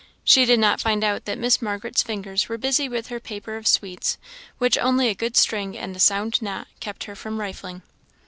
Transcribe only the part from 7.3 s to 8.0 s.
rifling.